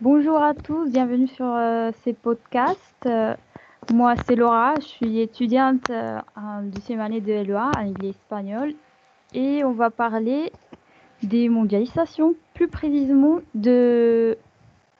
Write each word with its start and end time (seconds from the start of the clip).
Bonjour 0.00 0.42
à 0.42 0.54
tous, 0.54 0.90
bienvenue 0.90 1.28
sur 1.28 1.46
euh, 1.46 1.92
ces 2.02 2.14
podcasts. 2.14 3.06
Euh, 3.06 3.36
moi, 3.92 4.14
c'est 4.26 4.34
Laura, 4.34 4.74
je 4.80 4.86
suis 4.86 5.20
étudiante 5.20 5.88
euh, 5.88 6.18
en 6.36 6.62
deuxième 6.62 7.00
année 7.00 7.20
de 7.20 7.32
LEA 7.32 7.70
en 7.76 7.86
anglais 7.86 8.08
espagnol 8.08 8.74
et 9.34 9.62
on 9.62 9.70
va 9.70 9.90
parler 9.90 10.50
des 11.22 11.48
mondialisations, 11.48 12.34
plus 12.54 12.66
précisément 12.66 13.38
de 13.54 14.36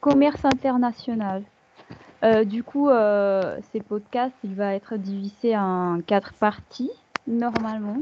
commerce 0.00 0.44
international. 0.44 1.42
du 2.46 2.62
coup, 2.62 2.88
ces 3.72 3.80
podcasts, 3.80 4.36
il 4.44 4.54
va 4.54 4.74
être 4.74 4.96
divisé 4.96 5.56
en 5.56 6.02
quatre 6.06 6.32
parties 6.34 6.92
normalement. 7.26 7.96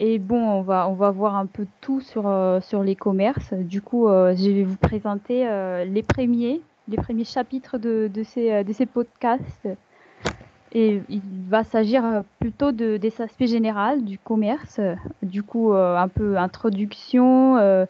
Et 0.00 0.18
bon, 0.18 0.42
on 0.42 0.62
va, 0.62 0.88
on 0.88 0.94
va 0.94 1.10
voir 1.10 1.36
un 1.36 1.46
peu 1.46 1.66
tout 1.80 2.00
sur, 2.00 2.26
euh, 2.26 2.60
sur 2.60 2.82
les 2.82 2.96
commerces. 2.96 3.52
Du 3.52 3.80
coup, 3.80 4.08
euh, 4.08 4.34
je 4.34 4.50
vais 4.50 4.64
vous 4.64 4.76
présenter 4.76 5.46
euh, 5.46 5.84
les 5.84 6.02
premiers, 6.02 6.60
les 6.88 6.96
premiers 6.96 7.24
chapitres 7.24 7.78
de, 7.78 8.10
de, 8.12 8.22
ces, 8.24 8.64
de 8.64 8.72
ces 8.72 8.86
podcasts. 8.86 9.68
Et 10.72 11.00
il 11.08 11.22
va 11.48 11.62
s'agir 11.62 12.24
plutôt 12.40 12.72
de, 12.72 12.96
des 12.96 13.20
aspects 13.20 13.46
généraux 13.46 14.00
du 14.00 14.18
commerce. 14.18 14.80
Du 15.22 15.44
coup, 15.44 15.72
un 15.72 16.08
peu 16.08 16.36
introduction, 16.36 17.86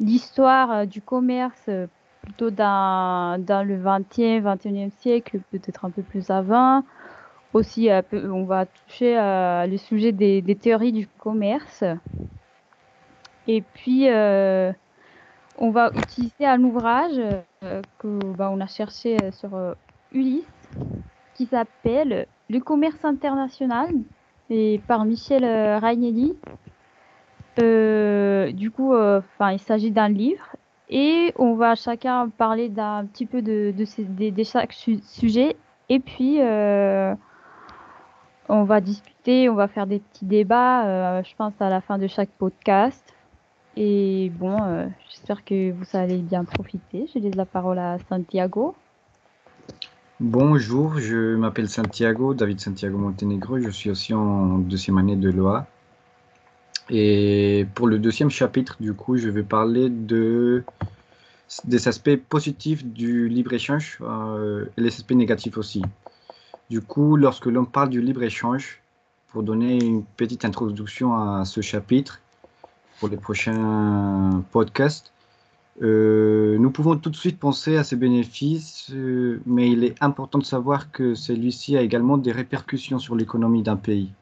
l'histoire 0.00 0.84
du 0.88 1.00
commerce 1.00 1.70
plutôt 2.22 2.50
dans, 2.50 3.40
dans 3.40 3.64
le 3.64 3.78
20e, 3.78 4.42
21e 4.42 4.90
siècle, 4.98 5.38
peut-être 5.52 5.84
un 5.84 5.90
peu 5.90 6.02
plus 6.02 6.28
avant 6.30 6.82
aussi, 7.54 7.90
euh, 7.90 8.02
on 8.12 8.44
va 8.44 8.66
toucher 8.66 9.16
euh, 9.16 9.66
le 9.66 9.76
sujet 9.78 10.12
des, 10.12 10.42
théories 10.60 10.92
du 10.92 11.06
commerce. 11.06 11.84
Et 13.46 13.62
puis, 13.62 14.10
euh, 14.10 14.72
on 15.58 15.70
va 15.70 15.90
utiliser 15.94 16.46
un 16.46 16.62
ouvrage 16.62 17.20
que 17.98 18.18
bah, 18.36 18.50
on 18.52 18.60
a 18.60 18.66
cherché 18.66 19.16
sur 19.32 19.50
Ulysse 20.12 20.44
qui 21.34 21.46
s'appelle 21.46 22.26
Le 22.50 22.58
commerce 22.58 23.04
international 23.04 23.88
et 24.50 24.80
par 24.86 25.04
Michel 25.04 25.44
Ragnelli. 25.78 26.34
du 27.56 28.70
coup, 28.70 28.94
enfin, 28.94 29.52
il 29.52 29.60
s'agit 29.60 29.90
d'un 29.90 30.08
livre 30.08 30.56
et 30.88 31.32
on 31.36 31.54
va 31.54 31.74
chacun 31.74 32.28
parler 32.30 32.68
d'un 32.68 33.06
petit 33.06 33.26
peu 33.26 33.42
de, 33.42 33.72
de, 33.76 34.42
chaque 34.42 34.72
sujet. 34.72 35.56
Et 35.88 36.00
puis, 36.00 36.40
on 38.48 38.64
va 38.64 38.80
discuter, 38.80 39.48
on 39.48 39.54
va 39.54 39.68
faire 39.68 39.86
des 39.86 40.00
petits 40.00 40.24
débats, 40.24 40.86
euh, 40.86 41.22
je 41.22 41.34
pense, 41.36 41.54
à 41.60 41.70
la 41.70 41.80
fin 41.80 41.98
de 41.98 42.06
chaque 42.06 42.30
podcast. 42.30 43.02
Et 43.76 44.30
bon, 44.34 44.62
euh, 44.62 44.86
j'espère 45.10 45.44
que 45.44 45.72
vous 45.72 45.84
allez 45.94 46.18
bien 46.18 46.44
profiter. 46.44 47.08
Je 47.12 47.18
laisse 47.18 47.34
la 47.34 47.46
parole 47.46 47.78
à 47.78 47.98
Santiago. 48.08 48.74
Bonjour, 50.20 50.98
je 51.00 51.34
m'appelle 51.34 51.68
Santiago, 51.68 52.34
David 52.34 52.60
Santiago 52.60 52.96
Montenegro. 52.98 53.58
Je 53.58 53.70
suis 53.70 53.90
aussi 53.90 54.14
en 54.14 54.58
deuxième 54.58 54.98
année 54.98 55.16
de 55.16 55.30
loi. 55.30 55.66
Et 56.90 57.66
pour 57.74 57.88
le 57.88 57.98
deuxième 57.98 58.30
chapitre, 58.30 58.76
du 58.78 58.92
coup, 58.92 59.16
je 59.16 59.28
vais 59.28 59.42
parler 59.42 59.88
de, 59.88 60.62
des 61.64 61.88
aspects 61.88 62.16
positifs 62.16 62.84
du 62.84 63.28
libre-échange 63.28 63.98
euh, 64.02 64.66
et 64.76 64.82
les 64.82 64.88
aspects 64.88 65.12
négatifs 65.12 65.56
aussi. 65.56 65.82
Du 66.70 66.80
coup, 66.80 67.16
lorsque 67.16 67.46
l'on 67.46 67.64
parle 67.64 67.90
du 67.90 68.00
libre-échange, 68.00 68.80
pour 69.28 69.42
donner 69.42 69.82
une 69.84 70.04
petite 70.04 70.44
introduction 70.44 71.14
à 71.16 71.44
ce 71.44 71.60
chapitre 71.60 72.20
pour 73.00 73.08
les 73.08 73.16
prochains 73.16 74.44
podcasts, 74.52 75.12
euh, 75.82 76.56
nous 76.58 76.70
pouvons 76.70 76.96
tout 76.96 77.10
de 77.10 77.16
suite 77.16 77.38
penser 77.38 77.76
à 77.76 77.84
ses 77.84 77.96
bénéfices, 77.96 78.90
euh, 78.92 79.40
mais 79.44 79.70
il 79.70 79.82
est 79.82 80.00
important 80.00 80.38
de 80.38 80.44
savoir 80.44 80.92
que 80.92 81.14
celui-ci 81.14 81.76
a 81.76 81.82
également 81.82 82.16
des 82.16 82.30
répercussions 82.30 83.00
sur 83.00 83.16
l'économie 83.16 83.62
d'un 83.62 83.76
pays. 83.76 84.12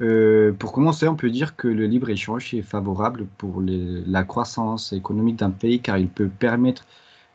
Euh, 0.00 0.52
pour 0.52 0.72
commencer, 0.72 1.08
on 1.08 1.16
peut 1.16 1.30
dire 1.30 1.56
que 1.56 1.68
le 1.68 1.86
libre-échange 1.86 2.54
est 2.54 2.62
favorable 2.62 3.26
pour 3.38 3.62
la 3.62 4.24
croissance 4.24 4.92
économique 4.92 5.36
d'un 5.36 5.50
pays 5.50 5.80
car 5.80 5.98
il 5.98 6.08
peut 6.08 6.28
permettre 6.28 6.86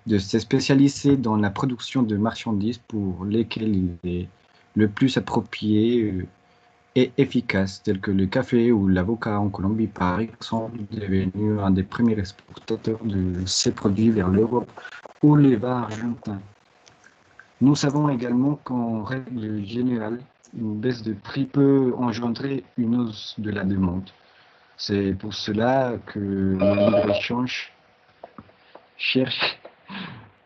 de 0.07 0.17
se 0.17 0.39
spécialiser 0.39 1.17
dans 1.17 1.35
la 1.35 1.49
production 1.49 2.01
de 2.01 2.15
marchandises 2.15 2.79
pour 2.79 3.25
lesquelles 3.25 3.75
il 3.75 4.09
est 4.09 4.27
le 4.75 4.87
plus 4.87 5.17
approprié 5.17 6.03
euh, 6.03 6.25
et 6.95 7.11
efficace, 7.17 7.83
tels 7.83 7.99
que 7.99 8.09
le 8.09 8.25
café 8.25 8.71
ou 8.71 8.87
l'avocat 8.87 9.39
en 9.39 9.49
Colombie, 9.49 9.87
par 9.87 10.19
exemple, 10.19 10.79
devenu 10.89 11.59
un 11.59 11.71
des 11.71 11.83
premiers 11.83 12.17
exportateurs 12.17 13.03
de 13.03 13.45
ces 13.45 13.71
produits 13.71 14.09
vers 14.09 14.29
l'Europe 14.29 14.71
ou 15.21 15.35
les 15.35 15.57
vins 15.57 15.83
argentins. 15.83 16.41
Nous 17.61 17.75
savons 17.75 18.09
également 18.09 18.55
qu'en 18.63 19.03
règle 19.03 19.63
générale, 19.63 20.19
une 20.57 20.79
baisse 20.79 21.03
de 21.03 21.13
prix 21.13 21.45
peut 21.45 21.93
engendrer 21.97 22.63
une 22.77 22.95
hausse 22.95 23.35
de 23.37 23.51
la 23.51 23.63
demande. 23.63 24.09
C'est 24.77 25.13
pour 25.19 25.33
cela 25.33 25.97
que 26.05 26.19
le 26.19 26.55
libre-échange 26.55 27.73
cherche 28.97 29.59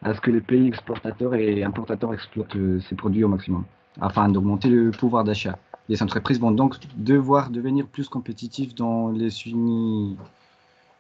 à 0.04 0.14
ce 0.14 0.22
que 0.22 0.32
les 0.32 0.42
pays 0.42 0.68
exportateurs 0.68 1.36
et 1.36 1.64
importateurs 1.64 2.14
exploitent 2.14 2.56
euh, 2.56 2.80
ces 2.90 2.96
produits 2.96 3.24
au 3.24 3.28
maximum, 3.28 3.64
afin 4.00 4.30
d'augmenter 4.30 4.70
le 4.70 4.92
pouvoir 4.92 5.24
d'achat. 5.24 5.58
Les 5.90 6.02
entreprises 6.02 6.40
vont 6.40 6.52
donc 6.52 6.76
devoir 6.96 7.50
devenir 7.50 7.86
plus 7.86 8.08
compétitives 8.08 8.74
dans 8.76 9.10
les 9.10 9.48
unis, 9.48 10.18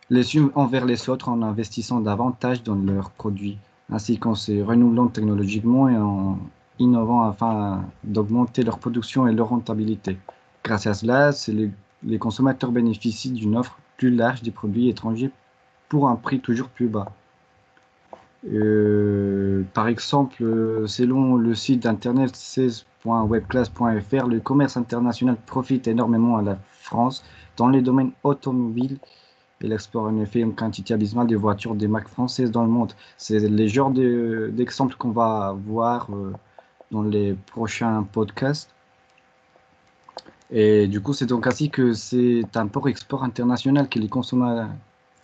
les 0.10 0.36
unes 0.36 0.52
envers 0.56 0.86
les 0.86 1.10
autres 1.10 1.30
en 1.30 1.42
investissant 1.42 2.00
davantage 2.00 2.64
dans 2.64 2.76
leurs 2.76 3.12
produits, 3.12 3.58
ainsi 3.90 4.18
qu'en 4.18 4.36
se 4.36 4.62
renouvelant 4.62 5.08
technologiquement 5.08 5.90
et 5.90 5.98
en 5.98 6.38
innovant 6.80 7.24
afin 7.24 7.84
d'augmenter 8.04 8.64
leur 8.64 8.80
production 8.80 9.28
et 9.28 9.34
leur 9.34 9.50
rentabilité. 9.50 10.18
Grâce 10.64 10.88
à 10.88 10.94
cela, 10.94 11.32
les 12.04 12.18
consommateurs 12.20 12.72
bénéficient 12.72 13.32
d'une 13.32 13.56
offre 13.56 13.78
plus 13.98 14.14
large 14.14 14.42
des 14.42 14.52
produits 14.52 14.90
étrangers 14.90 15.32
pour 15.90 16.08
un 16.08 16.16
prix 16.16 16.40
toujours 16.40 16.70
plus 16.70 16.88
bas. 16.88 17.12
Euh, 18.50 19.64
par 19.74 19.88
exemple, 19.88 20.44
selon 20.88 21.36
le 21.36 21.54
site 21.54 21.86
internet 21.86 22.32
16.webclass.fr, 22.32 24.28
le 24.28 24.40
commerce 24.40 24.78
international 24.78 25.38
profite 25.46 25.88
énormément 25.88 26.38
à 26.38 26.42
la 26.42 26.58
France 26.72 27.24
dans 27.58 27.70
les 27.70 27.82
domaines 27.82 28.12
automobiles 28.24 28.98
et 29.62 29.68
l'export 29.68 30.06
en 30.06 30.18
effet 30.20 30.40
une 30.40 30.56
quantité 30.56 30.94
abysmale 30.94 31.28
de 31.28 31.36
voitures 31.36 31.76
des 31.76 31.88
marques 31.88 32.08
françaises 32.08 32.52
dans 32.52 32.64
le 32.64 32.70
monde. 32.70 32.94
C'est 33.18 33.40
les 33.40 33.68
genres 33.68 33.92
d'exemples 33.92 34.96
qu'on 34.98 35.12
va 35.12 35.56
voir 35.68 36.08
euh, 36.12 36.34
dans 36.90 37.04
les 37.04 37.34
prochains 37.34 38.04
podcasts. 38.04 38.74
Et 40.50 40.88
du 40.88 41.00
coup, 41.00 41.14
c'est 41.14 41.28
donc 41.28 41.48
ainsi 41.48 41.70
que 41.70 41.94
c'est 41.94 42.44
un 42.56 42.68
port-export 42.68 43.24
international 43.24 43.88
que 43.88 44.00
les 44.00 44.10
consommateurs 44.10 44.70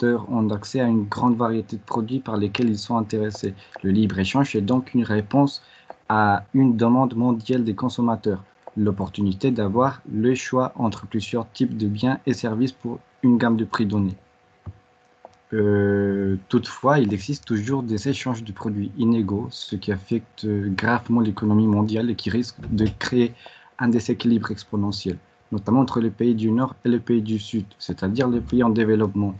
ont 0.03 0.49
accès 0.49 0.79
à 0.79 0.87
une 0.87 1.05
grande 1.05 1.37
variété 1.37 1.77
de 1.77 1.81
produits 1.81 2.19
par 2.19 2.37
lesquels 2.37 2.69
ils 2.69 2.77
sont 2.77 2.97
intéressés. 2.97 3.53
Le 3.83 3.91
libre-échange 3.91 4.55
est 4.55 4.61
donc 4.61 4.93
une 4.93 5.03
réponse 5.03 5.61
à 6.09 6.43
une 6.53 6.77
demande 6.77 7.15
mondiale 7.15 7.63
des 7.63 7.75
consommateurs, 7.75 8.43
l'opportunité 8.75 9.51
d'avoir 9.51 10.01
le 10.11 10.35
choix 10.35 10.71
entre 10.75 11.05
plusieurs 11.07 11.51
types 11.51 11.77
de 11.77 11.87
biens 11.87 12.19
et 12.25 12.33
services 12.33 12.71
pour 12.71 12.99
une 13.23 13.37
gamme 13.37 13.57
de 13.57 13.65
prix 13.65 13.85
donnée. 13.85 14.15
Euh, 15.53 16.35
toutefois, 16.49 16.99
il 16.99 17.13
existe 17.13 17.45
toujours 17.45 17.81
des 17.81 18.09
échanges 18.09 18.43
de 18.43 18.51
produits 18.51 18.91
inégaux, 18.97 19.47
ce 19.49 19.75
qui 19.75 19.91
affecte 19.91 20.45
gravement 20.45 21.21
l'économie 21.21 21.67
mondiale 21.67 22.09
et 22.09 22.15
qui 22.15 22.29
risque 22.29 22.57
de 22.69 22.87
créer 22.99 23.33
un 23.79 23.87
déséquilibre 23.87 24.51
exponentiel, 24.51 25.17
notamment 25.51 25.81
entre 25.81 26.01
les 26.01 26.09
pays 26.09 26.35
du 26.35 26.51
Nord 26.51 26.75
et 26.83 26.89
les 26.89 26.99
pays 26.99 27.21
du 27.21 27.39
Sud, 27.39 27.65
c'est-à-dire 27.79 28.27
les 28.27 28.41
pays 28.41 28.63
en 28.63 28.69
développement. 28.69 29.35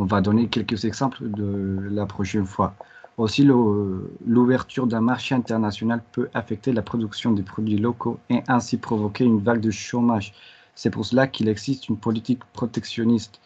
On 0.00 0.06
va 0.06 0.22
donner 0.22 0.48
quelques 0.48 0.86
exemples 0.86 1.30
de 1.30 1.90
la 1.90 2.06
prochaine 2.06 2.46
fois. 2.46 2.74
Aussi, 3.18 3.44
l'ouverture 3.44 4.86
d'un 4.86 5.02
marché 5.02 5.34
international 5.34 6.02
peut 6.12 6.30
affecter 6.32 6.72
la 6.72 6.80
production 6.80 7.32
des 7.32 7.42
produits 7.42 7.76
locaux 7.76 8.18
et 8.30 8.42
ainsi 8.48 8.78
provoquer 8.78 9.24
une 9.24 9.40
vague 9.40 9.60
de 9.60 9.70
chômage. 9.70 10.32
C'est 10.74 10.88
pour 10.88 11.04
cela 11.04 11.26
qu'il 11.26 11.50
existe 11.50 11.90
une 11.90 11.98
politique 11.98 12.42
protectionniste 12.54 13.42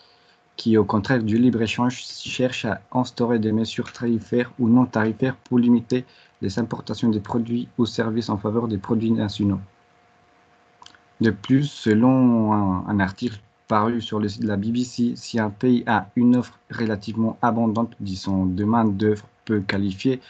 qui, 0.55 0.79
au 0.79 0.85
contraire 0.85 1.25
du 1.25 1.39
libre-échange, 1.39 1.97
cherche 2.05 2.67
à 2.67 2.81
instaurer 2.93 3.41
des 3.41 3.51
mesures 3.51 3.91
tarifaires 3.91 4.53
ou 4.61 4.69
non 4.69 4.87
tarifaires 4.87 5.35
pour 5.35 5.59
limiter 5.59 6.05
les 6.41 6.61
importations 6.61 7.11
des 7.11 7.19
produits 7.19 7.67
ou 7.79 7.85
services 7.85 8.29
en 8.29 8.39
faveur 8.39 8.69
des 8.69 8.79
produits 8.79 9.11
nationaux. 9.11 9.61
De 11.21 11.33
plus, 11.33 11.65
selon 11.65 12.53
un 12.53 13.01
article 13.01 13.41
paru 13.69 14.01
sur 14.01 14.21
le 14.21 14.29
site 14.29 14.43
de 14.43 14.49
la 14.49 14.57
BBC, 14.57 15.15
si 15.17 15.39
un 15.39 15.51
pays 15.51 15.85
a 15.87 16.09
une 16.17 16.37
offre 16.37 16.59
relativement 16.71 17.39
abondante, 17.43 17.95
disons 18.01 18.47
de 18.47 18.65
main-d'œuvre 18.65 19.27
peu 19.45 19.61
qualifiée, 19.61 20.21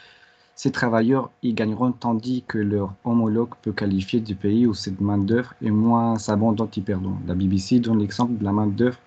ces 0.55 0.71
travailleurs 0.71 1.31
y 1.43 1.53
gagneront 1.53 1.91
tandis 1.91 2.43
que 2.47 2.57
leur 2.57 2.93
homologue 3.03 3.49
peu 3.61 3.73
qualifié 3.73 4.21
du 4.21 4.35
pays 4.35 4.65
où 4.65 4.73
cette 4.73 5.01
main-d'œuvre 5.01 5.53
est 5.61 5.69
moins 5.69 6.15
abondante 6.29 6.77
y 6.77 6.81
perdront. 6.81 7.17
La 7.27 7.35
BBC 7.35 7.79
donne 7.79 7.99
l'exemple 7.99 8.37
de 8.37 8.43
la 8.43 8.53
main-d'œuvre 8.53 8.97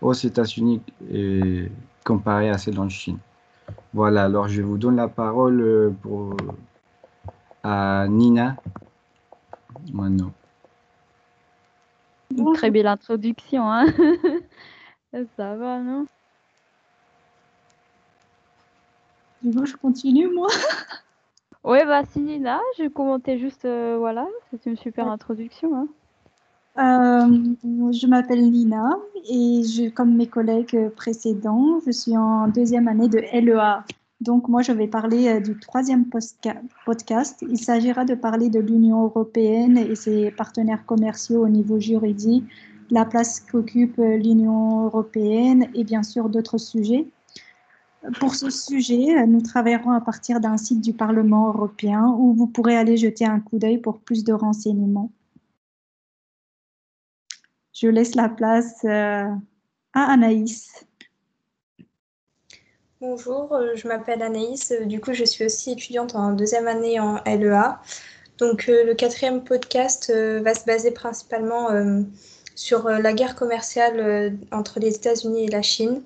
aux 0.00 0.12
États-Unis 0.12 0.80
comparée 2.04 2.50
à 2.50 2.58
celle 2.58 2.80
en 2.80 2.88
Chine. 2.88 3.18
Voilà, 3.94 4.24
alors 4.24 4.48
je 4.48 4.62
vous 4.62 4.78
donne 4.78 4.96
la 4.96 5.08
parole 5.08 5.60
euh, 5.60 5.90
à 7.62 8.06
Nina. 8.08 8.56
Maintenant. 9.92 10.32
Une 12.38 12.52
très 12.54 12.70
belle 12.70 12.86
introduction, 12.86 13.70
hein 13.70 13.86
Ça 15.36 15.56
va, 15.56 15.80
non? 15.80 16.06
Du 19.42 19.56
coup, 19.56 19.66
je 19.66 19.76
continue, 19.76 20.28
moi. 20.28 20.48
Ouais, 21.64 21.84
bah 21.84 22.02
si 22.10 22.20
Nina, 22.20 22.60
je 22.78 22.88
commentais 22.88 23.36
juste, 23.36 23.64
euh, 23.64 23.96
voilà, 23.98 24.26
c'est 24.50 24.64
une 24.64 24.76
super 24.76 25.08
introduction. 25.08 25.74
Hein. 25.74 25.88
Euh, 26.78 27.92
je 27.92 28.06
m'appelle 28.06 28.48
Nina 28.50 28.96
et 29.28 29.62
je, 29.64 29.90
comme 29.90 30.14
mes 30.14 30.28
collègues 30.28 30.88
précédents, 30.90 31.80
je 31.84 31.90
suis 31.90 32.16
en 32.16 32.46
deuxième 32.48 32.86
année 32.86 33.08
de 33.08 33.18
LEA. 33.18 33.84
Donc 34.20 34.48
moi, 34.48 34.62
je 34.62 34.72
vais 34.72 34.88
parler 34.88 35.28
euh, 35.28 35.40
du 35.40 35.58
troisième 35.58 36.06
podcast. 36.84 37.44
Il 37.48 37.58
s'agira 37.58 38.04
de 38.04 38.14
parler 38.14 38.50
de 38.50 38.58
l'Union 38.58 39.04
européenne 39.04 39.78
et 39.78 39.94
ses 39.94 40.30
partenaires 40.32 40.84
commerciaux 40.86 41.44
au 41.44 41.48
niveau 41.48 41.78
juridique, 41.78 42.44
la 42.90 43.04
place 43.04 43.40
qu'occupe 43.40 43.98
l'Union 43.98 44.86
européenne 44.86 45.68
et 45.74 45.84
bien 45.84 46.02
sûr 46.02 46.28
d'autres 46.28 46.58
sujets. 46.58 47.06
Pour 48.20 48.34
ce 48.34 48.48
sujet, 48.48 49.26
nous 49.26 49.40
travaillerons 49.40 49.90
à 49.90 50.00
partir 50.00 50.40
d'un 50.40 50.56
site 50.56 50.80
du 50.80 50.92
Parlement 50.92 51.48
européen 51.48 52.14
où 52.18 52.32
vous 52.32 52.46
pourrez 52.46 52.76
aller 52.76 52.96
jeter 52.96 53.24
un 53.24 53.40
coup 53.40 53.58
d'œil 53.58 53.78
pour 53.78 53.98
plus 53.98 54.24
de 54.24 54.32
renseignements. 54.32 55.10
Je 57.72 57.88
laisse 57.88 58.14
la 58.14 58.28
place 58.28 58.84
euh, 58.84 59.28
à 59.92 60.12
Anaïs. 60.12 60.87
Bonjour, 63.00 63.52
euh, 63.54 63.76
je 63.76 63.86
m'appelle 63.86 64.22
Anaïs. 64.22 64.72
Euh, 64.72 64.84
du 64.84 65.00
coup, 65.00 65.12
je 65.12 65.22
suis 65.22 65.44
aussi 65.44 65.70
étudiante 65.70 66.16
en 66.16 66.32
deuxième 66.32 66.66
année 66.66 66.98
en 66.98 67.22
LEA. 67.24 67.80
Donc, 68.38 68.66
le 68.66 68.92
quatrième 68.94 69.44
podcast 69.44 70.12
va 70.12 70.54
se 70.54 70.64
baser 70.64 70.90
principalement 70.92 71.70
sur 72.54 72.88
la 72.88 73.12
guerre 73.12 73.34
commerciale 73.34 74.38
entre 74.52 74.78
les 74.78 74.94
États-Unis 74.94 75.46
et 75.46 75.48
la 75.48 75.62
Chine. 75.62 76.02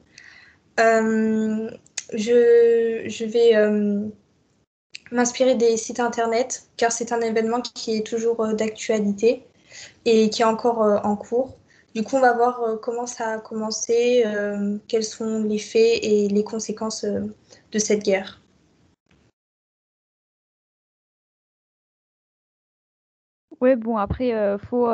je, 0.78 1.34
vais 3.26 3.52
m'inspirer 5.10 5.56
des 5.56 5.76
sites 5.76 6.00
internet 6.00 6.68
car 6.78 6.90
c'est 6.90 7.12
un 7.12 7.20
événement 7.20 7.60
qui 7.60 7.96
est 7.96 8.06
toujours 8.06 8.54
d'actualité 8.54 9.44
et 10.06 10.30
qui 10.30 10.40
est 10.40 10.46
encore 10.46 10.78
en 11.04 11.16
cours. 11.16 11.58
Du 11.94 12.02
coup, 12.04 12.16
on 12.16 12.20
va 12.20 12.32
voir 12.32 12.62
euh, 12.62 12.76
comment 12.76 13.06
ça 13.06 13.32
a 13.32 13.38
commencé, 13.38 14.22
euh, 14.24 14.78
quels 14.88 15.04
sont 15.04 15.42
les 15.42 15.58
faits 15.58 15.98
et 16.02 16.26
les 16.28 16.42
conséquences 16.42 17.04
euh, 17.04 17.20
de 17.70 17.78
cette 17.78 18.02
guerre. 18.02 18.40
Oui, 23.60 23.76
bon, 23.76 23.96
après, 23.98 24.28
il 24.28 24.58
faut, 24.68 24.88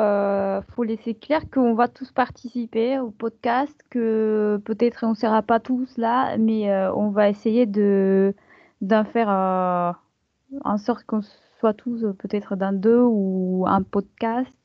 faut 0.75 0.83
laisser 0.83 1.15
clair 1.15 1.41
qu'on 1.49 1.73
va 1.73 1.87
tous 1.87 2.11
participer 2.11 2.99
au 2.99 3.09
podcast, 3.09 3.75
que 3.89 4.61
peut-être 4.63 5.03
on 5.07 5.11
ne 5.11 5.15
sera 5.15 5.41
pas 5.41 5.59
tous 5.59 5.97
là, 5.97 6.37
mais 6.37 6.71
on 6.91 7.09
va 7.09 7.29
essayer 7.29 7.65
de 7.65 8.35
d'en 8.81 9.05
faire 9.05 9.29
en 9.29 10.77
sorte 10.77 11.03
qu'on 11.05 11.21
soit 11.59 11.73
tous 11.73 12.05
peut-être 12.19 12.55
dans 12.55 12.71
deux 12.71 13.01
ou 13.01 13.65
un 13.67 13.81
podcast 13.81 14.58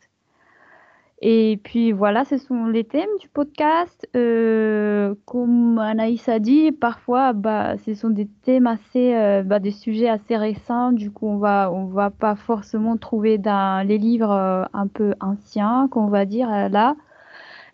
et 1.27 1.59
puis 1.65 1.93
voilà, 1.93 2.27
ce 2.27 2.37
sont 2.37 2.67
les 2.67 2.85
thèmes 2.85 3.09
du 3.19 3.31
podcast. 3.31 4.07
Euh, 4.15 5.15
comme 5.25 5.79
Anaïs 5.79 6.29
a 6.29 6.39
dit, 6.39 6.71
parfois, 6.71 7.33
bah, 7.33 7.79
ce 7.79 7.95
sont 7.95 8.11
des 8.11 8.29
thèmes 8.43 8.67
assez, 8.67 9.15
euh, 9.15 9.43
bah, 9.43 9.59
des 9.59 9.71
sujets 9.71 10.11
assez 10.11 10.37
récents. 10.37 10.93
Du 10.93 11.11
coup, 11.11 11.27
on 11.27 11.39
va, 11.39 11.73
on 11.73 11.87
va 11.87 12.11
pas 12.11 12.37
forcément 12.37 12.99
trouver 12.99 13.39
dans 13.39 13.89
les 13.89 13.97
livres 13.97 14.33
euh, 14.33 14.65
un 14.75 14.87
peu 14.87 15.15
anciens, 15.19 15.89
qu'on 15.91 16.09
va 16.09 16.27
dire 16.27 16.51
là. 16.69 16.95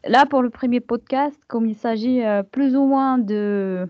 Là, 0.06 0.26
pour 0.26 0.42
le 0.42 0.50
premier 0.50 0.78
podcast, 0.78 1.36
comme 1.48 1.66
il 1.66 1.74
s'agit 1.74 2.22
plus 2.52 2.76
ou 2.76 2.86
moins 2.86 3.18
de 3.18 3.88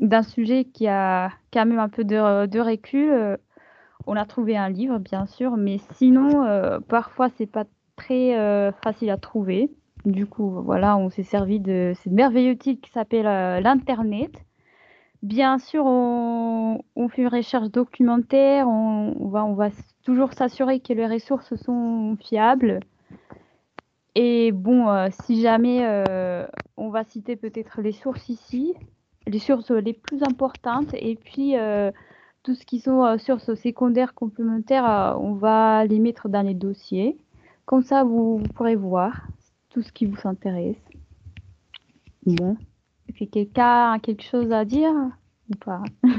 d'un 0.00 0.22
sujet 0.22 0.64
qui 0.64 0.86
a 0.86 1.30
quand 1.50 1.64
même 1.64 1.78
un 1.78 1.88
peu 1.88 2.04
de, 2.04 2.44
de 2.44 2.60
recul, 2.60 3.38
on 4.06 4.16
a 4.16 4.26
trouvé 4.26 4.54
un 4.58 4.68
livre, 4.68 4.98
bien 4.98 5.24
sûr, 5.24 5.56
mais 5.56 5.78
sinon, 5.94 6.78
parfois, 6.88 7.30
c'est 7.30 7.46
pas 7.46 7.64
très 7.96 8.38
euh, 8.38 8.70
facile 8.84 9.10
à 9.10 9.16
trouver. 9.16 9.70
Du 10.04 10.26
coup, 10.26 10.62
voilà, 10.62 10.96
on 10.96 11.10
s'est 11.10 11.24
servi 11.24 11.58
de 11.58 11.92
ce 12.04 12.08
merveilleux 12.08 12.56
titre 12.56 12.80
qui 12.80 12.92
s'appelle 12.92 13.26
euh, 13.26 13.60
l'Internet. 13.60 14.30
Bien 15.22 15.58
sûr, 15.58 15.84
on, 15.86 16.82
fait 17.08 17.22
une 17.22 17.28
recherche 17.28 17.70
documentaire, 17.70 18.68
on, 18.68 19.28
va, 19.28 19.44
on 19.44 19.54
va 19.54 19.70
toujours 20.04 20.32
s'assurer 20.34 20.78
que 20.78 20.92
les 20.92 21.06
ressources 21.06 21.56
sont 21.56 22.16
fiables. 22.20 22.80
Et 24.14 24.52
bon, 24.52 24.88
euh, 24.88 25.08
si 25.24 25.40
jamais 25.40 25.84
on 26.76 26.90
va 26.90 27.02
citer 27.04 27.34
peut-être 27.34 27.80
les 27.80 27.92
sources 27.92 28.28
ici, 28.28 28.74
les 29.26 29.38
sources 29.38 29.70
les 29.70 29.94
plus 29.94 30.22
importantes, 30.22 30.94
et 30.94 31.16
puis 31.16 31.54
tout 32.44 32.54
ce 32.54 32.64
qui 32.64 32.78
sont 32.78 33.18
sources 33.18 33.54
secondaires 33.54 34.14
complémentaires, 34.14 35.16
on 35.20 35.32
va 35.32 35.86
les 35.86 35.98
mettre 35.98 36.28
dans 36.28 36.42
les 36.42 36.54
dossiers. 36.54 37.16
Comme 37.66 37.82
ça, 37.82 38.04
vous, 38.04 38.42
pourrez 38.54 38.76
voir 38.76 39.26
tout 39.70 39.82
ce 39.82 39.92
qui 39.92 40.06
vous 40.06 40.16
intéresse. 40.24 40.76
Bon. 42.24 42.56
Est-ce 43.08 43.18
que 43.18 43.24
quelqu'un 43.24 43.92
a 43.92 43.98
quelque 43.98 44.22
chose 44.22 44.50
à 44.52 44.64
dire 44.64 44.92
ou 45.50 45.56
pas? 45.56 45.82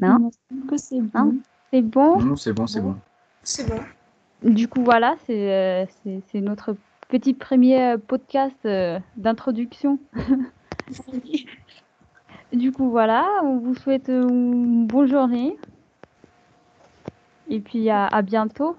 Non? 0.00 0.30
C'est 0.76 1.00
bon. 1.00 1.36
C'est 1.72 1.82
bon? 1.82 2.20
Non, 2.20 2.36
c'est 2.36 2.52
bon, 2.52 2.66
c'est 2.66 2.80
bon. 2.80 2.96
C'est 3.42 3.66
bon. 3.66 3.80
Du 4.42 4.68
coup, 4.68 4.84
voilà, 4.84 5.16
c'est 5.26 5.86
euh, 6.04 6.20
notre 6.34 6.76
petit 7.08 7.32
premier 7.32 7.96
podcast 8.06 8.56
euh, 8.66 9.00
d'introduction. 9.16 9.98
du 12.52 12.72
coup, 12.72 12.90
voilà, 12.90 13.26
on 13.42 13.56
vous 13.58 13.74
souhaite 13.74 14.08
une 14.08 14.86
bonne 14.86 15.08
journée. 15.08 15.56
Et 17.48 17.60
puis 17.60 17.90
à, 17.90 18.06
à 18.06 18.22
bientôt. 18.22 18.76